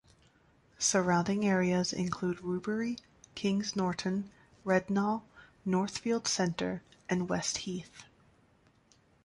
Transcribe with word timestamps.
Surrounding 0.79 1.45
areas 1.45 1.93
include 1.93 2.39
Rubery, 2.39 2.97
Kings 3.35 3.75
Norton, 3.75 4.31
Rednal, 4.65 5.21
Northfield 5.63 6.27
centre 6.27 6.81
and 7.07 7.29
West 7.29 7.59
Heath. 7.69 8.03